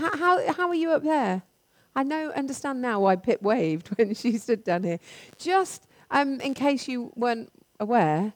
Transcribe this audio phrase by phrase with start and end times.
[0.00, 1.42] how, how, how are you up there?
[1.94, 4.98] I know, understand now why Pip waved when she stood down here.
[5.38, 8.32] Just um, in case you weren't aware,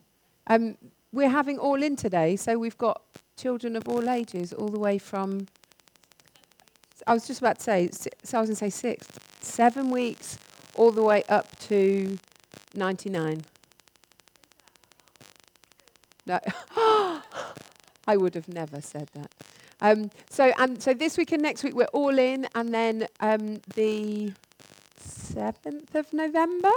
[0.46, 0.76] um,
[1.12, 3.02] we're having all in today, so we've got
[3.36, 5.46] children of all ages, all the way from.
[7.06, 7.90] I was just about to say,
[8.22, 9.06] so I was going to say six,
[9.40, 10.38] seven weeks,
[10.74, 12.18] all the way up to
[12.74, 13.42] 99.
[16.26, 16.40] No,
[18.06, 19.30] I would have never said that.
[19.84, 23.60] Um, so, and so this week and next week we're all in, and then um,
[23.74, 24.32] the
[24.96, 26.70] seventh of November,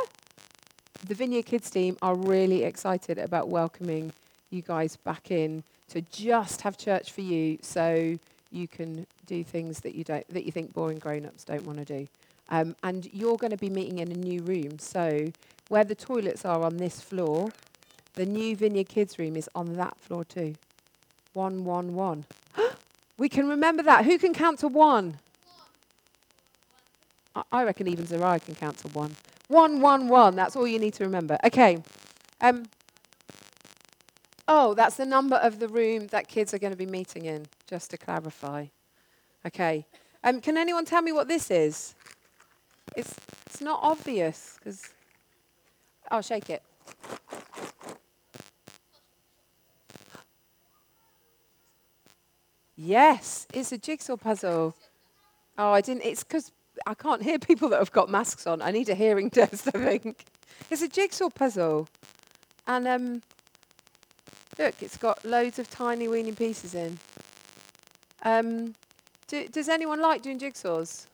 [1.07, 4.11] the Vineyard Kids team are really excited about welcoming
[4.49, 8.19] you guys back in to just have church for you, so
[8.51, 11.85] you can do things that you don't that you think boring grown-ups don't want to
[11.85, 12.09] do.
[12.49, 15.31] Um, and you're going to be meeting in a new room, so
[15.69, 17.51] where the toilets are on this floor,
[18.15, 20.55] the new Vineyard Kids room is on that floor too.
[21.31, 22.25] One, one, one.
[23.17, 24.05] we can remember that.
[24.05, 25.19] Who can count to one?
[27.51, 29.15] I, reckon even Zariah can count to one.
[29.47, 30.35] One, one, one.
[30.35, 31.37] That's all you need to remember.
[31.43, 31.83] Okay.
[32.41, 32.65] Um,
[34.47, 37.45] oh, that's the number of the room that kids are going to be meeting in,
[37.67, 38.65] just to clarify.
[39.45, 39.85] Okay.
[40.23, 41.93] Um, can anyone tell me what this is?
[42.95, 43.13] It's,
[43.45, 44.81] it's not obvious because.
[46.09, 46.63] I'll shake it.
[52.77, 54.75] Yes, it's a jigsaw puzzle.
[55.57, 56.03] Oh, I didn't.
[56.03, 56.51] It's because
[56.85, 58.61] I can't hear people that have got masks on.
[58.61, 60.25] I need a hearing test, I think.
[60.69, 61.87] It's a jigsaw puzzle.
[62.67, 63.21] And um,
[64.59, 66.99] look, it's got loads of tiny weeny pieces in.
[68.23, 68.75] Um,
[69.27, 71.07] do, does anyone like doing jigsaws?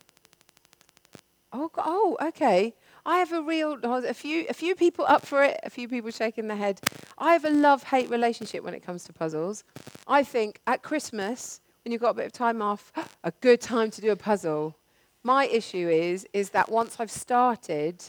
[1.53, 2.73] Oh, oh, okay.
[3.06, 6.09] I have a real, a few, a few people up for it, a few people
[6.09, 6.80] shaking their head.
[7.18, 9.66] I have a love hate relationship when it comes to puzzles.
[10.08, 12.94] I think at Christmas, when you've got a bit of time off,
[13.24, 14.78] a good time to do a puzzle.
[15.22, 18.04] My issue is, is that once I've started,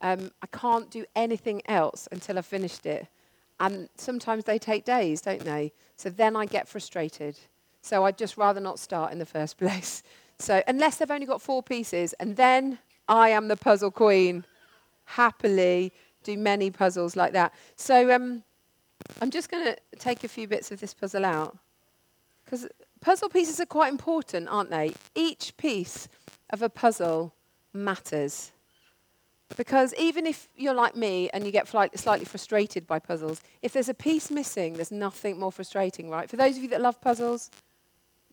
[0.00, 3.08] um, I can't do anything else until I've finished it.
[3.58, 5.72] And sometimes they take days, don't they?
[5.96, 7.38] So then I get frustrated.
[7.82, 10.02] So I'd just rather not start in the first place.
[10.38, 12.78] So unless they've only got four pieces, and then
[13.10, 14.44] I am the puzzle queen.
[15.04, 17.52] Happily do many puzzles like that.
[17.74, 18.44] So um,
[19.20, 21.58] I'm just going to take a few bits of this puzzle out.
[22.44, 22.68] Because
[23.00, 24.94] puzzle pieces are quite important, aren't they?
[25.16, 26.08] Each piece
[26.50, 27.34] of a puzzle
[27.72, 28.52] matters.
[29.56, 33.88] Because even if you're like me and you get slightly frustrated by puzzles, if there's
[33.88, 36.30] a piece missing, there's nothing more frustrating, right?
[36.30, 37.50] For those of you that love puzzles,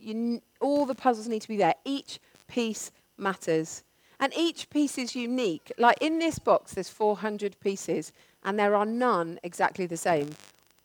[0.06, 1.74] n- all the puzzles need to be there.
[1.84, 3.84] Each piece matters.
[4.20, 5.72] And each piece is unique.
[5.78, 8.12] Like in this box, there's 400 pieces,
[8.44, 10.36] and there are none exactly the same.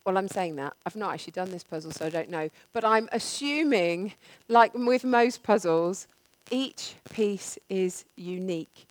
[0.05, 0.75] Well, I'm saying that.
[0.85, 2.51] I've not actually done this puzzle, so I don't know.
[2.73, 4.15] But I'm assuming,
[4.49, 6.09] like with most puzzles,
[6.51, 8.87] each piece is unique.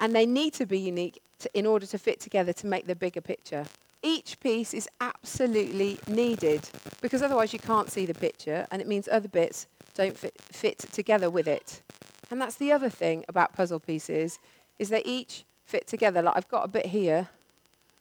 [0.00, 2.94] And they need to be unique to, in order to fit together to make the
[2.94, 3.66] bigger picture.
[4.02, 6.68] Each piece is absolutely needed
[7.00, 10.78] because otherwise you can't see the picture, and it means other bits don't fit, fit
[10.78, 11.82] together with it.
[12.30, 14.38] And that's the other thing about puzzle pieces
[14.78, 16.22] is they each fit together.
[16.22, 17.28] Like I've got a bit here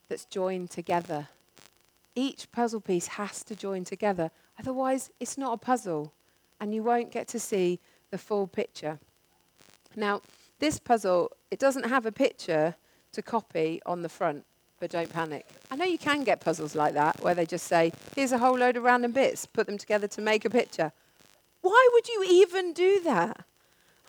[0.10, 1.28] that's joined together.
[2.16, 4.32] Each puzzle piece has to join together.
[4.60, 6.14] Otherwise, it's not a puzzle
[6.60, 7.80] and you won't get to see
[8.10, 9.00] the full picture.
[9.96, 10.22] Now,
[10.60, 12.76] this puzzle, it doesn't have a picture
[13.14, 14.46] to copy on the front,
[14.80, 15.46] but don't panic.
[15.70, 18.58] I know you can get puzzles like that where they just say, here's a whole
[18.58, 20.92] load of random bits, put them together to make a picture.
[21.62, 23.46] Why would you even do that?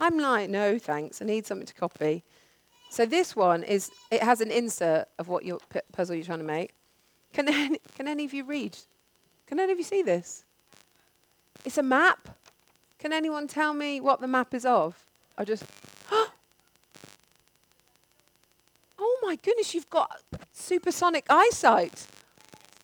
[0.01, 1.21] I'm like, no, thanks.
[1.21, 2.25] I need something to copy.
[2.91, 6.39] So this one is, it has an insert of what your p- puzzle you're trying
[6.39, 6.73] to make.
[7.33, 8.77] Can any, can any of you read?
[9.47, 10.45] Can any of you see this?
[11.65, 12.29] It's a map.
[12.99, 15.05] Can anyone tell me what the map is of?
[15.37, 15.65] I just,
[16.11, 16.31] oh
[19.23, 20.21] my goodness, you've got
[20.53, 22.07] supersonic eyesight.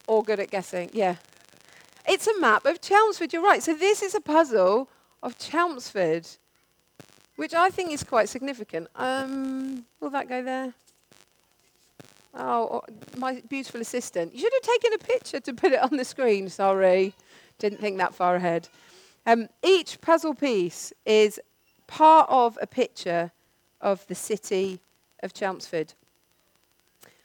[0.07, 1.17] All good at guessing, yeah.
[2.07, 3.63] It's a map of Chelmsford, you're right.
[3.63, 4.91] So this is a puzzle
[5.23, 6.29] of Chelmsford
[7.37, 8.89] which I think is quite significant.
[8.95, 10.75] Um, will that go there?
[12.37, 12.83] Oh, oh,
[13.17, 14.35] my beautiful assistant.
[14.35, 16.49] You should have taken a picture to put it on the screen.
[16.49, 17.15] Sorry,
[17.59, 18.69] didn't think that far ahead.
[19.27, 21.41] Um, each puzzle piece is
[21.87, 23.31] part of a picture
[23.81, 24.81] of the city
[25.23, 25.95] of Chelmsford.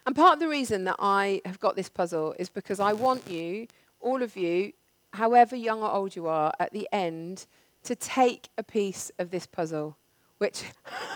[0.06, 3.30] And part of the reason that I have got this puzzle is because I want
[3.30, 3.68] you,
[4.00, 4.74] all of you,
[5.14, 7.46] however young or old you are, at the end,
[7.90, 9.98] to take a piece of this puzzle,
[10.38, 10.64] which,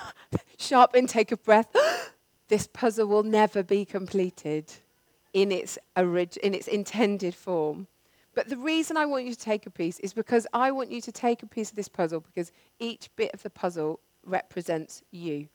[0.57, 1.67] sharp intake of breath,
[2.47, 4.73] this puzzle will never be completed
[5.33, 7.85] in its, orig- in its intended form.
[8.33, 10.99] But the reason I want you to take a piece is because I want you
[11.01, 15.49] to take a piece of this puzzle because each bit of the puzzle represents you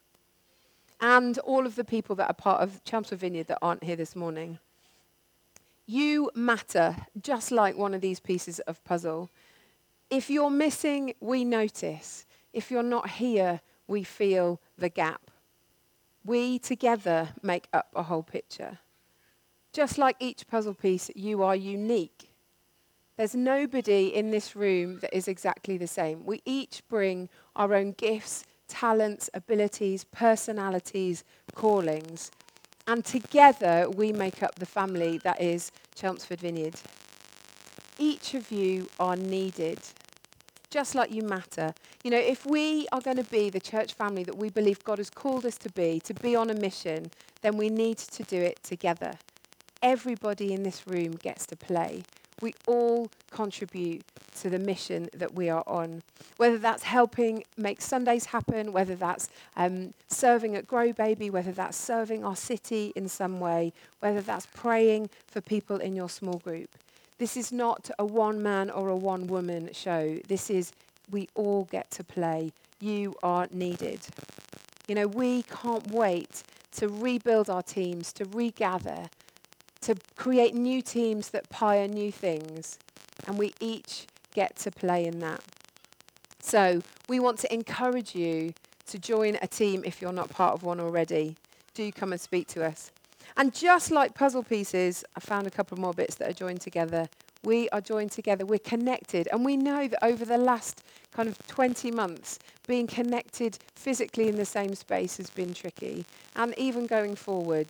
[1.00, 4.14] and all of the people that are part of Chelmsford Vineyard that aren't here this
[4.14, 4.60] morning.
[5.84, 9.30] You matter just like one of these pieces of puzzle.
[10.10, 12.26] If you're missing, we notice.
[12.52, 15.31] If you're not here, we feel the gap.
[16.25, 18.78] We together make up a whole picture.
[19.72, 22.31] Just like each puzzle piece, you are unique.
[23.16, 26.25] There's nobody in this room that is exactly the same.
[26.25, 32.31] We each bring our own gifts, talents, abilities, personalities, callings.
[32.87, 36.76] And together we make up the family that is Chelmsford Vineyard.
[37.99, 39.81] Each of you are needed,
[40.70, 41.72] just like you matter.
[42.04, 44.98] You know, if we are going to be the church family that we believe God
[44.98, 47.10] has called us to be, to be on a mission,
[47.42, 49.12] then we need to do it together.
[49.82, 52.02] Everybody in this room gets to play.
[52.40, 54.04] We all contribute
[54.40, 56.02] to the mission that we are on.
[56.36, 61.76] Whether that's helping make Sundays happen, whether that's um, serving at Grow Baby, whether that's
[61.76, 66.76] serving our city in some way, whether that's praying for people in your small group.
[67.18, 70.18] This is not a one man or a one woman show.
[70.28, 70.72] This is
[71.10, 72.52] we all get to play.
[72.80, 74.00] You are needed.
[74.86, 76.44] You know, we can't wait
[76.76, 79.08] to rebuild our teams, to regather,
[79.80, 82.78] to create new teams that pioneer new things.
[83.26, 85.42] And we each get to play in that.
[86.40, 88.54] So we want to encourage you
[88.86, 91.36] to join a team if you're not part of one already.
[91.74, 92.92] Do come and speak to us.
[93.36, 97.08] And just like puzzle pieces, I found a couple more bits that are joined together.
[97.44, 100.82] We are joined together, we're connected, and we know that over the last
[101.12, 106.04] kind of 20 months, being connected physically in the same space has been tricky.
[106.34, 107.69] And even going forward,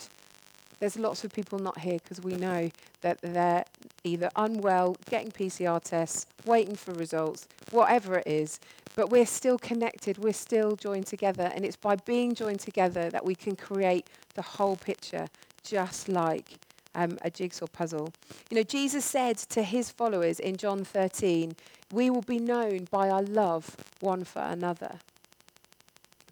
[0.81, 2.71] there's lots of people not here because we know
[3.01, 3.65] that they're
[4.05, 8.61] either unwell, getting PCR tests, waiting for results, whatever it is.
[8.97, 13.25] But we're still connected, we're still joined together, and it's by being joined together that
[13.25, 15.27] we can create the whole picture,
[15.69, 16.59] just like
[16.95, 18.13] um, a jigsaw puzzle.
[18.51, 21.55] You know, Jesus said to his followers in John 13,
[21.93, 24.99] We will be known by our love one for another.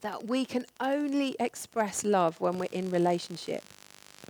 [0.00, 3.62] That we can only express love when we're in relationship.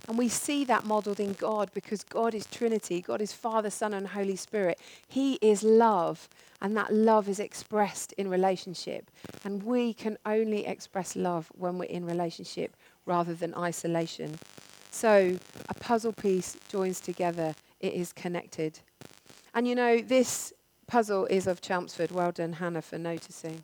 [0.07, 3.01] And we see that modeled in God because God is Trinity.
[3.01, 4.79] God is Father, Son, and Holy Spirit.
[5.07, 6.29] He is love,
[6.61, 9.11] and that love is expressed in relationship.
[9.43, 12.75] And we can only express love when we're in relationship
[13.05, 14.39] rather than isolation.
[14.97, 15.37] So
[15.69, 18.79] a puzzle piece joins together, it is connected.
[19.53, 20.53] And you know, this
[20.87, 22.09] puzzle is of Chelmsford.
[22.09, 23.63] Well done, Hannah, for noticing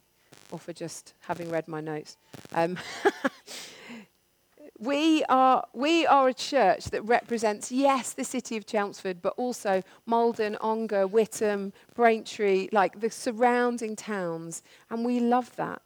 [0.52, 2.18] or for just having read my notes.
[2.52, 2.78] Um,
[4.80, 9.82] we are, we are a church that represents, yes, the city of Chelmsford, but also
[10.06, 14.62] Maldon, Ongar, Witham, Braintree, like the surrounding towns.
[14.92, 15.82] And we love that.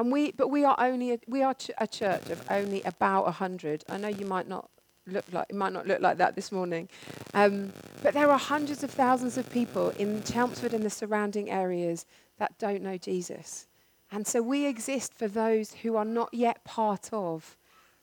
[0.00, 3.24] And we, but we are only a, we are ch- a church of only about
[3.24, 3.84] 100.
[3.86, 4.70] I know you might not
[5.06, 6.88] look like it might not look like that this morning,
[7.34, 7.70] um,
[8.02, 12.06] but there are hundreds of thousands of people in Chelmsford and the surrounding areas
[12.38, 13.66] that don't know Jesus.
[14.10, 17.58] And so we exist for those who are not yet part of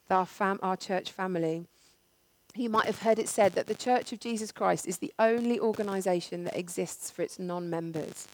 [0.08, 1.66] our, fam- our church family.
[2.54, 5.58] You might have heard it said that the Church of Jesus Christ is the only
[5.58, 8.28] organization that exists for its non members.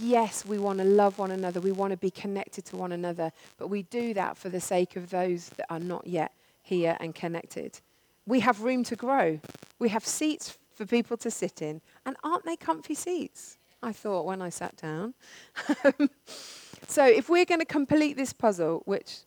[0.00, 3.32] Yes, we want to love one another, we want to be connected to one another,
[3.56, 7.14] but we do that for the sake of those that are not yet here and
[7.14, 7.80] connected.
[8.26, 9.40] We have room to grow,
[9.78, 13.58] we have seats for people to sit in, and aren't they comfy seats?
[13.82, 15.14] I thought when I sat down.
[16.86, 19.18] so, if we're going to complete this puzzle, which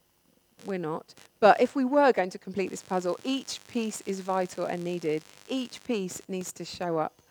[0.66, 1.14] we're not.
[1.40, 5.24] But if we were going to complete this puzzle, each piece is vital and needed.
[5.50, 7.22] Each piece needs to show up.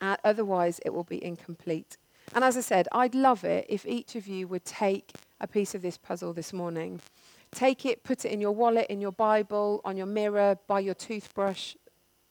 [0.00, 1.96] Uh, otherwise, it will be incomplete.
[2.34, 5.74] And as I said, I'd love it if each of you would take a piece
[5.74, 7.00] of this puzzle this morning.
[7.50, 10.94] Take it, put it in your wallet, in your Bible, on your mirror, by your
[10.94, 11.74] toothbrush,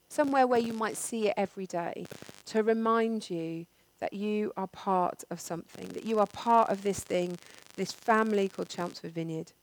[0.10, 2.06] somewhere where you might see it every day
[2.46, 3.66] to remind you
[4.00, 7.38] that you are part of something, that you are part of this thing,
[7.75, 9.54] this family called Chelmsford Vineyard.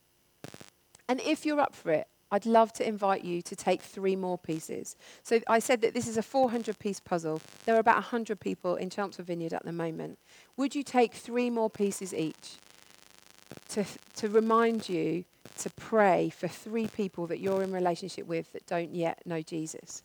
[1.07, 4.37] And if you're up for it, I'd love to invite you to take three more
[4.37, 4.97] pieces.
[5.23, 7.39] So I said that this is a 400 piece puzzle.
[7.63, 10.19] There are about 100 people in Chelmsford Vineyard at the moment.
[10.57, 12.57] Would you take three more pieces each
[13.69, 13.85] to,
[14.17, 15.23] to remind you
[15.59, 20.03] to pray for three people that you're in relationship with that don't yet know Jesus?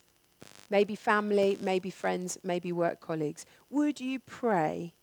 [0.71, 3.45] Maybe family, maybe friends, maybe work colleagues.
[3.71, 4.95] Would you pray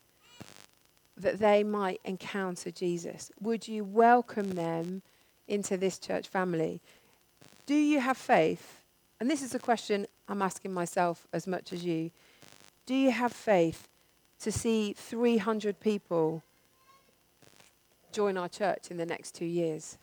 [1.17, 3.31] that they might encounter Jesus?
[3.41, 5.01] Would you welcome them?
[5.47, 6.81] into this church family.
[7.67, 8.81] Do you have faith?
[9.19, 12.11] And this is a question I'm asking myself as much as you.
[12.85, 13.89] Do you have faith
[14.39, 16.43] to see 300 people
[18.13, 19.97] join our church in the next two years?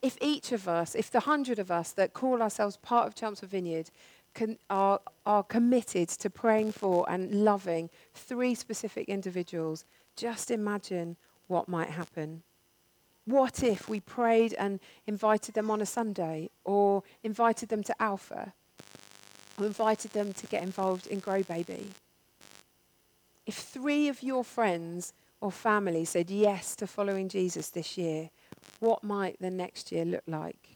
[0.00, 3.50] If each of us, if the hundred of us that call ourselves part of Chelmsford
[3.50, 3.90] Vineyard
[4.34, 9.84] can, are, are committed to praying for and loving three specific individuals,
[10.14, 11.16] just imagine
[11.48, 12.44] what might happen.
[13.24, 18.52] What if we prayed and invited them on a Sunday or invited them to Alpha
[19.58, 21.90] or invited them to get involved in Grow Baby?
[23.46, 28.30] If three of your friends or family said yes to following Jesus this year,
[28.80, 30.70] what might the next year look like?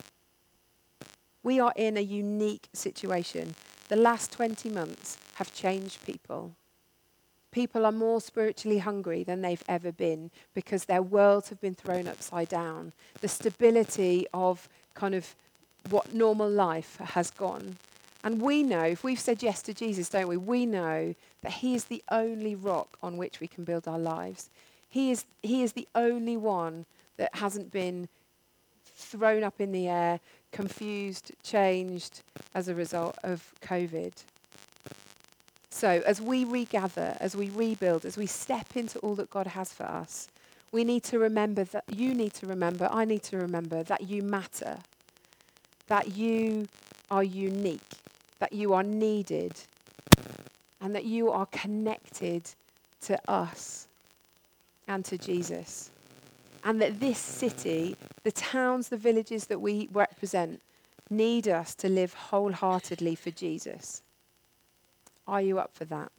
[1.43, 3.55] We are in a unique situation.
[3.89, 6.57] The last 20 months have changed people.
[7.57, 12.07] People are more spiritually hungry than they've ever been because their worlds have been thrown
[12.07, 12.93] upside down.
[13.23, 15.35] The stability of kind of
[15.89, 17.79] what normal life has gone.
[18.23, 20.37] And we know, if we've said yes to Jesus, don't we?
[20.37, 24.51] We know that He is the only rock on which we can build our lives.
[24.91, 26.85] He is, he is the only one
[27.17, 28.11] that hasn't been
[28.85, 30.21] thrown up in the air,
[30.53, 32.21] confused, changed
[32.55, 34.13] as a result of COVID.
[35.77, 39.75] So, as we regather, as we rebuild, as we step into all that God has
[39.75, 40.27] for us,
[40.73, 44.23] we need to remember that you need to remember, I need to remember that you
[44.23, 44.79] matter,
[45.89, 46.67] that you
[47.11, 47.91] are unique,
[48.39, 49.53] that you are needed,
[50.81, 52.49] and that you are connected
[53.03, 53.87] to us
[54.89, 55.91] and to Jesus.
[56.65, 60.63] And that this city, the towns, the villages that we represent,
[61.11, 64.01] need us to live wholeheartedly for Jesus.
[65.27, 66.13] Are you up for that?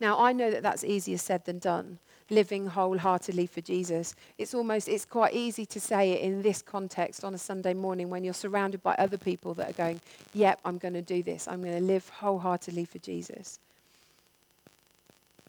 [0.00, 1.98] Now, I know that that's easier said than done,
[2.30, 4.14] living wholeheartedly for Jesus.
[4.38, 8.08] It's almost, it's quite easy to say it in this context on a Sunday morning
[8.08, 10.00] when you're surrounded by other people that are going,
[10.32, 11.46] yep, I'm going to do this.
[11.46, 13.58] I'm going to live wholeheartedly for Jesus.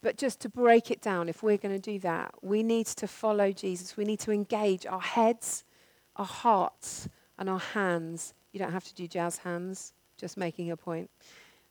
[0.01, 3.07] But just to break it down, if we're going to do that, we need to
[3.07, 3.95] follow Jesus.
[3.95, 5.63] We need to engage our heads,
[6.15, 7.07] our hearts,
[7.37, 8.33] and our hands.
[8.51, 11.09] You don't have to do jazz hands, just making a point.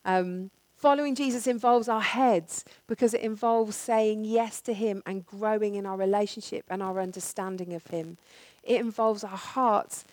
[0.04, 5.75] Um, following Jesus involves our heads because it involves saying yes to Him and growing
[5.75, 8.16] in our relationship and our understanding of Him.
[8.62, 10.04] It involves our hearts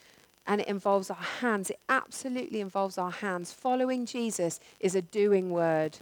[0.46, 1.70] and it involves our hands.
[1.70, 3.52] It absolutely involves our hands.
[3.52, 5.98] Following Jesus is a doing word.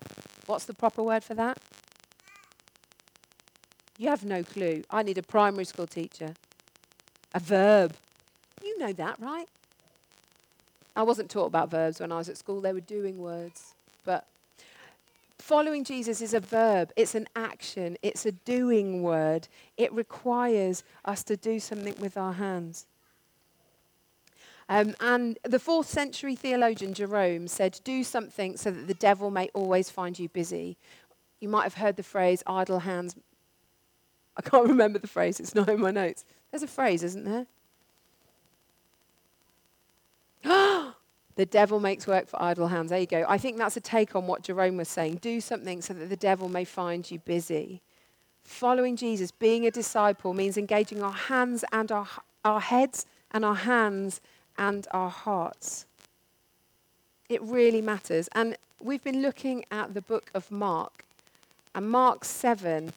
[0.46, 1.58] What's the proper word for that?
[3.98, 4.84] You have no clue.
[4.90, 6.34] I need a primary school teacher.
[7.34, 7.96] A verb.
[8.64, 9.48] You know that, right?
[10.96, 12.62] I wasn't taught about verbs when I was at school.
[12.62, 13.75] They were doing words.
[14.06, 14.28] But
[15.38, 19.48] following Jesus is a verb, it's an action, it's a doing word.
[19.76, 22.86] It requires us to do something with our hands.
[24.68, 29.50] Um, and the fourth century theologian Jerome said, Do something so that the devil may
[29.54, 30.78] always find you busy.
[31.40, 33.16] You might have heard the phrase, idle hands.
[34.38, 36.26] I can't remember the phrase, it's not in my notes.
[36.52, 37.46] There's a phrase, isn't there?
[41.36, 42.92] The devil makes work for idle hands.
[42.92, 43.26] There you go.
[43.28, 45.16] I think that's a take on what Jerome was saying.
[45.16, 47.82] Do something so that the devil may find you busy.
[48.44, 52.08] Following Jesus, being a disciple, means engaging our hands and our,
[52.46, 54.22] our heads and our hands
[54.58, 55.86] and our hearts.
[57.28, 58.30] It really matters.
[58.34, 61.04] And we've been looking at the book of Mark.
[61.74, 62.94] And Mark 7,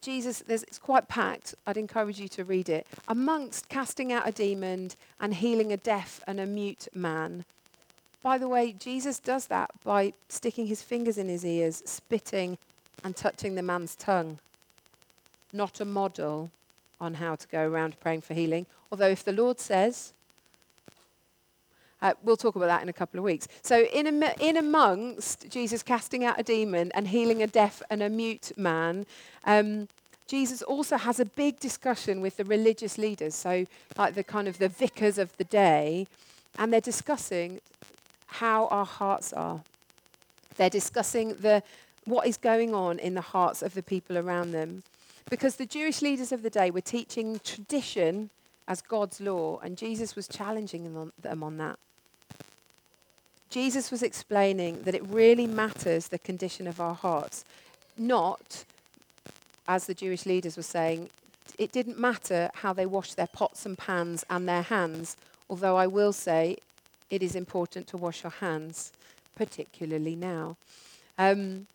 [0.00, 1.54] Jesus, it's quite packed.
[1.66, 2.86] I'd encourage you to read it.
[3.08, 7.44] Amongst casting out a demon and healing a deaf and a mute man,
[8.22, 12.56] by the way, Jesus does that by sticking his fingers in his ears, spitting,
[13.02, 14.38] and touching the man's tongue.
[15.52, 16.50] Not a model
[17.00, 18.66] on how to go around praying for healing.
[18.90, 20.12] Although, if the Lord says,
[22.00, 23.48] uh, we'll talk about that in a couple of weeks.
[23.62, 28.02] So, in, am- in amongst Jesus casting out a demon and healing a deaf and
[28.02, 29.04] a mute man,
[29.44, 29.88] um,
[30.28, 33.66] Jesus also has a big discussion with the religious leaders, so
[33.98, 36.06] like the kind of the vicars of the day,
[36.58, 37.60] and they're discussing
[38.32, 39.62] how our hearts are.
[40.56, 41.62] They're discussing the,
[42.04, 44.82] what is going on in the hearts of the people around them.
[45.30, 48.30] Because the Jewish leaders of the day were teaching tradition
[48.68, 51.78] as God's law, and Jesus was challenging them on, them on that.
[53.50, 57.44] Jesus was explaining that it really matters the condition of our hearts,
[57.98, 58.64] not,
[59.68, 61.10] as the Jewish leaders were saying,
[61.58, 65.16] it didn't matter how they washed their pots and pans and their hands,
[65.50, 66.56] although I will say
[67.12, 68.92] it is important to wash your hands,
[69.36, 70.56] particularly now.
[71.18, 71.68] Um,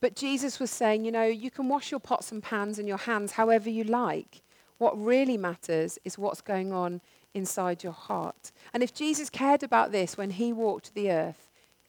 [0.00, 2.96] but Jesus was saying, you know, you can wash your pots and pans and your
[2.96, 4.40] hands however you like.
[4.78, 7.00] What really matters is what's going on
[7.34, 8.52] inside your heart.
[8.72, 11.46] And if Jesus cared about this when he walked the earth,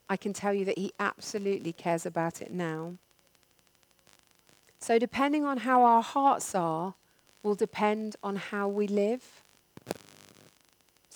[0.09, 2.93] I can tell you that He absolutely cares about it now.
[4.79, 6.93] So, depending on how our hearts are,
[7.43, 9.43] will depend on how we live.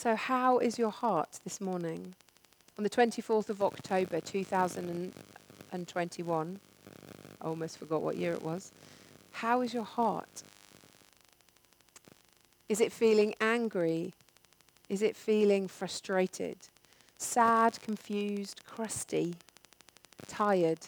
[0.01, 2.15] So, how is your heart this morning?
[2.75, 6.59] On the 24th of October 2021,
[7.39, 8.71] I almost forgot what year it was.
[9.31, 10.41] How is your heart?
[12.67, 14.15] Is it feeling angry?
[14.89, 16.57] Is it feeling frustrated?
[17.19, 19.35] Sad, confused, crusty,
[20.25, 20.79] tired?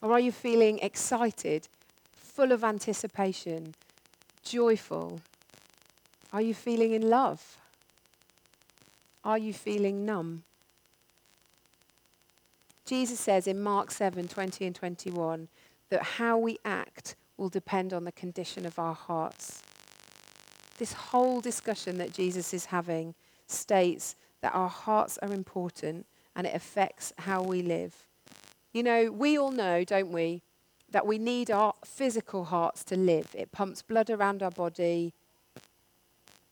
[0.00, 1.68] Or are you feeling excited,
[2.16, 3.76] full of anticipation,
[4.42, 5.20] joyful?
[6.32, 7.58] Are you feeling in love?
[9.24, 10.44] Are you feeling numb?
[12.84, 15.48] Jesus says in Mark 7 20 and 21
[15.90, 19.62] that how we act will depend on the condition of our hearts.
[20.78, 23.14] This whole discussion that Jesus is having
[23.46, 27.94] states that our hearts are important and it affects how we live.
[28.72, 30.42] You know, we all know, don't we,
[30.90, 33.28] that we need our physical hearts to live.
[33.34, 35.12] It pumps blood around our body,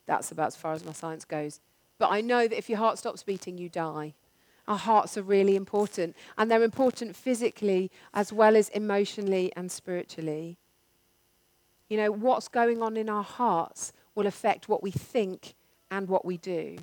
[0.07, 1.61] that's about as far as my science goes.
[1.99, 4.15] But I know that if your heart stops beating, you die.
[4.67, 10.59] Our hearts are really important, and they're important physically as well as emotionally and spiritually.
[11.89, 15.55] You know, what's going on in our hearts will affect what we think
[15.91, 16.79] and what we do.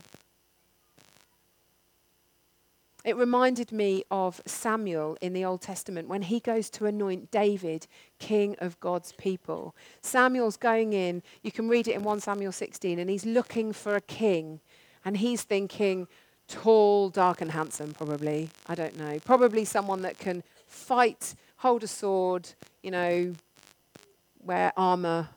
[3.07, 7.87] It reminded me of Samuel in the Old Testament when he goes to anoint David
[8.19, 9.73] king of God's people.
[10.01, 13.95] Samuel's going in, you can read it in 1 Samuel 16, and he's looking for
[13.95, 14.59] a king.
[15.05, 16.09] And he's thinking,
[16.49, 18.49] tall, dark, and handsome, probably.
[18.67, 19.19] I don't know.
[19.23, 22.49] Probably someone that can fight, hold a sword,
[22.83, 23.33] you know,
[24.43, 25.29] wear armor,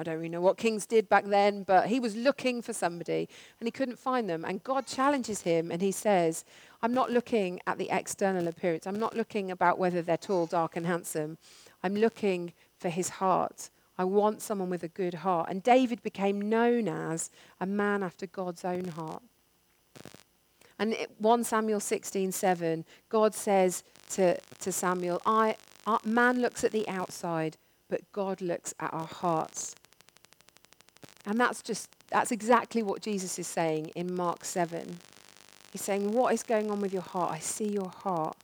[0.00, 3.28] I don't really know what kings did back then, but he was looking for somebody
[3.58, 4.46] and he couldn't find them.
[4.46, 6.44] And God challenges him and he says,
[6.82, 8.86] I'm not looking at the external appearance.
[8.86, 11.36] I'm not looking about whether they're tall, dark, and handsome.
[11.82, 13.68] I'm looking for his heart.
[13.98, 15.50] I want someone with a good heart.
[15.50, 19.22] And David became known as a man after God's own heart.
[20.78, 26.72] And 1 Samuel 16, 7, God says to, to Samuel, I, uh, man looks at
[26.72, 27.58] the outside,
[27.90, 29.74] but God looks at our hearts.
[31.26, 34.98] And that's just, that's exactly what Jesus is saying in Mark 7.
[35.72, 37.32] He's saying, What is going on with your heart?
[37.32, 38.36] I see your heart.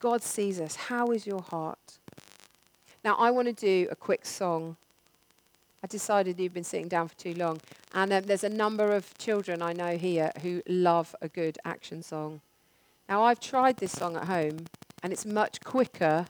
[0.00, 0.76] God sees us.
[0.76, 1.98] How is your heart?
[3.04, 4.76] Now, I want to do a quick song.
[5.82, 7.60] I decided you've been sitting down for too long.
[7.94, 12.02] And um, there's a number of children I know here who love a good action
[12.02, 12.40] song.
[13.08, 14.66] Now, I've tried this song at home,
[15.02, 16.26] and it's much quicker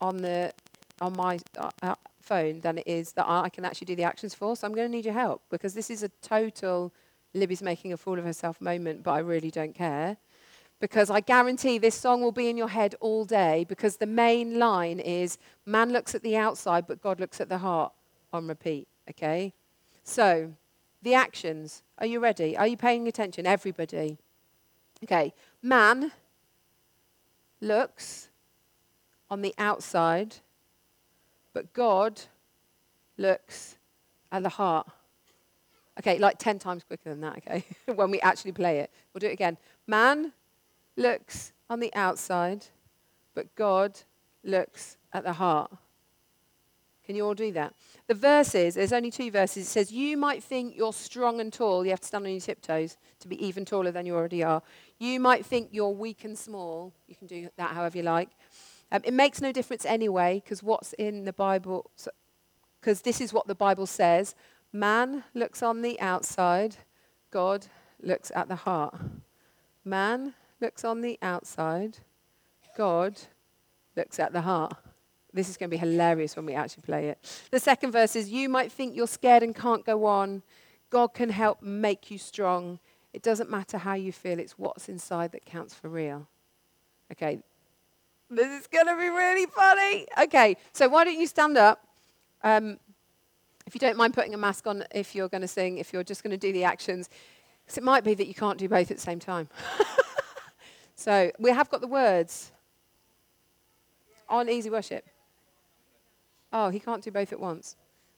[0.00, 0.52] on, the,
[1.00, 4.34] on my uh, uh phone than it is that I can actually do the actions
[4.34, 4.56] for.
[4.56, 6.92] So I'm going to need your help because this is a total
[7.34, 10.16] Libby's making a fool of herself moment, but I really don't care.
[10.80, 14.58] Because I guarantee this song will be in your head all day because the main
[14.58, 17.92] line is man looks at the outside, but God looks at the heart
[18.32, 18.88] on repeat.
[19.08, 19.52] Okay?
[20.02, 20.52] So,
[21.02, 21.82] the actions.
[21.98, 22.56] Are you ready?
[22.56, 23.46] Are you paying attention?
[23.46, 24.18] Everybody.
[25.04, 25.32] Okay.
[25.62, 26.12] Man
[27.60, 28.30] looks
[29.30, 30.36] on the outside,
[31.54, 32.20] but God
[33.16, 33.78] looks
[34.30, 34.86] at the heart.
[35.98, 37.64] Okay, like 10 times quicker than that, okay,
[37.94, 38.90] when we actually play it.
[39.14, 39.56] We'll do it again.
[39.86, 40.32] Man
[40.96, 42.66] looks on the outside,
[43.34, 44.00] but God
[44.42, 45.70] looks at the heart.
[47.06, 47.74] Can you all do that?
[48.06, 49.66] The verses, there's only two verses.
[49.66, 51.84] It says, You might think you're strong and tall.
[51.84, 54.62] You have to stand on your tiptoes to be even taller than you already are.
[54.98, 56.94] You might think you're weak and small.
[57.06, 58.30] You can do that however you like.
[58.94, 61.90] Um, it makes no difference anyway, because what's in the Bible,
[62.80, 64.36] because this is what the Bible says.
[64.72, 66.76] Man looks on the outside,
[67.32, 67.66] God
[68.00, 68.94] looks at the heart.
[69.84, 71.98] Man looks on the outside,
[72.76, 73.20] God
[73.96, 74.76] looks at the heart.
[75.32, 77.18] This is going to be hilarious when we actually play it.
[77.50, 80.42] The second verse is You might think you're scared and can't go on.
[80.90, 82.78] God can help make you strong.
[83.12, 86.28] It doesn't matter how you feel, it's what's inside that counts for real.
[87.10, 87.42] Okay,
[88.30, 90.06] this is going to be really funny.
[90.22, 91.86] Okay, so why don't you stand up?
[92.42, 92.78] Um,
[93.66, 96.04] if you don't mind putting a mask on if you're going to sing, if you're
[96.04, 97.08] just going to do the actions,
[97.64, 99.48] because it might be that you can't do both at the same time.
[100.94, 102.52] so we have got the words
[104.28, 105.02] on EasyWorship.
[106.52, 107.76] Oh, he can't do both at once.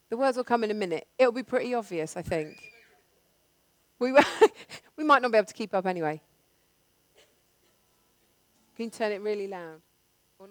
[0.08, 1.06] The words will come in a minute.
[1.18, 2.72] It'll be pretty obvious, I think.
[3.98, 4.12] We,
[4.96, 6.20] we might not be able to keep up anyway.
[8.76, 9.80] Can you turn it really loud?
[10.38, 10.48] Or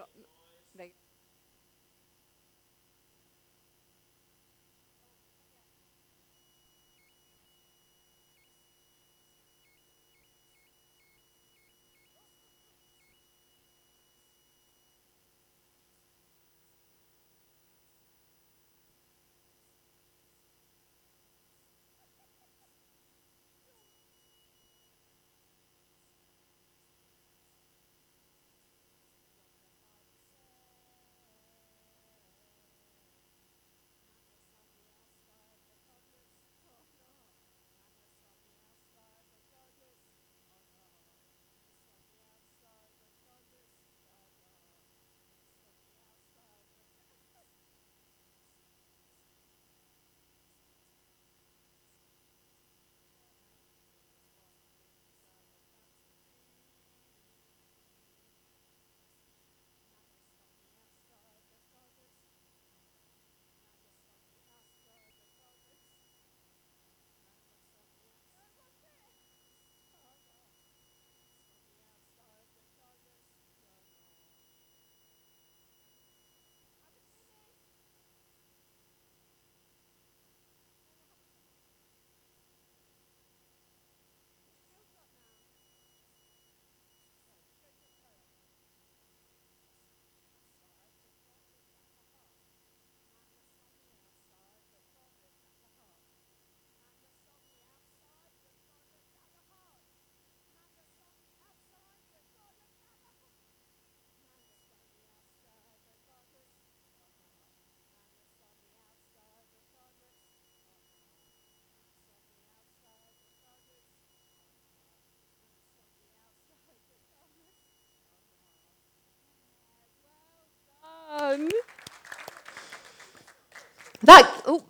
[124.06, 124.64] That, oh,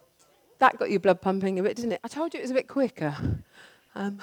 [0.60, 2.00] that got your blood pumping a bit, didn't it?
[2.04, 3.15] I told you it was a bit quicker.
[3.93, 4.19] Um,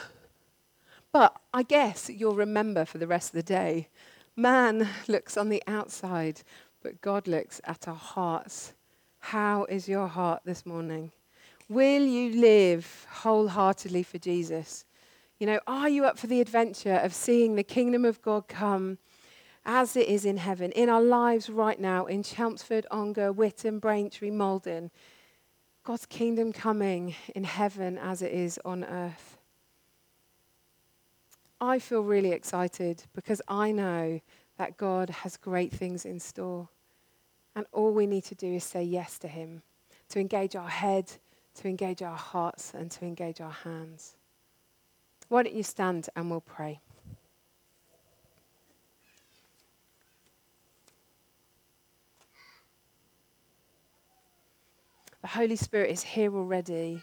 [1.13, 3.89] but I guess you'll remember for the rest of the day
[4.37, 6.41] man looks on the outside,
[6.83, 8.73] but God looks at our hearts.
[9.19, 11.13] How is your heart this morning?
[11.69, 14.85] Will you live wholeheartedly for Jesus?
[15.39, 18.99] You know, are you up for the adventure of seeing the kingdom of God come
[19.65, 24.31] as it is in heaven, in our lives right now, in Chelmsford, Ongar, Witham, Braintree,
[24.31, 24.91] Maldon?
[25.85, 29.39] God's kingdom coming in heaven as it is on earth.
[31.61, 34.21] I feel really excited because I know
[34.59, 36.69] that God has great things in store.
[37.55, 39.63] And all we need to do is say yes to Him,
[40.09, 41.11] to engage our head,
[41.57, 44.17] to engage our hearts, and to engage our hands.
[45.29, 46.81] Why don't you stand and we'll pray?
[55.23, 57.01] The Holy Spirit is here already.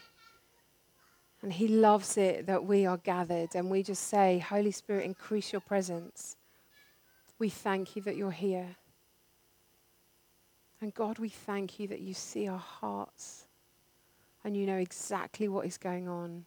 [1.42, 5.52] And He loves it that we are gathered and we just say, Holy Spirit, increase
[5.52, 6.36] your presence.
[7.38, 8.76] We thank you that you're here.
[10.82, 13.46] And God, we thank you that you see our hearts
[14.44, 16.44] and you know exactly what is going on.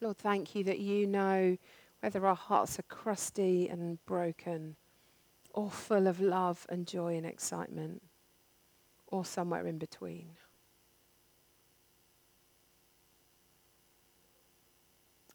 [0.00, 1.56] Lord, thank you that you know
[2.04, 4.76] whether our hearts are crusty and broken
[5.54, 8.02] or full of love and joy and excitement,
[9.06, 10.28] or somewhere in between.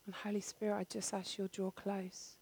[0.05, 2.35] And Holy Spirit, I just ask you to draw close.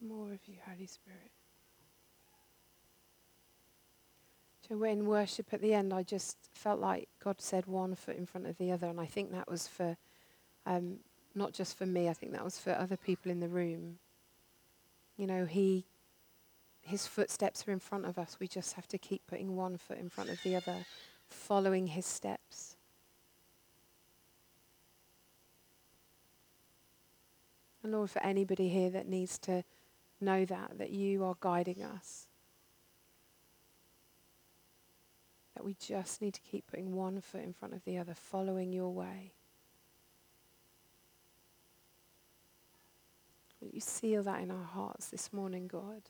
[0.00, 1.35] More of you, Holy Spirit.
[4.68, 8.26] So when worship at the end, I just felt like God said one foot in
[8.26, 9.96] front of the other, and I think that was for
[10.66, 10.98] um,
[11.36, 13.98] not just for me, I think that was for other people in the room.
[15.16, 15.84] You know, he,
[16.80, 18.38] his footsteps are in front of us.
[18.40, 20.84] We just have to keep putting one foot in front of the other,
[21.28, 22.76] following his steps.
[27.82, 29.62] And Lord, for anybody here that needs to
[30.20, 32.25] know that, that you are guiding us,
[35.56, 38.72] that we just need to keep putting one foot in front of the other, following
[38.74, 39.32] your way.
[43.60, 46.02] Will you seal that in our hearts this morning, God?